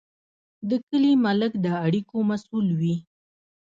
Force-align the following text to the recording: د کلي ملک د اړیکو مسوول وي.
د 0.69 0.71
کلي 0.87 1.13
ملک 1.25 1.51
د 1.65 1.67
اړیکو 1.85 2.15
مسوول 2.29 2.67
وي. 2.79 2.95